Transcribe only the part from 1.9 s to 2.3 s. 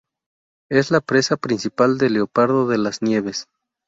del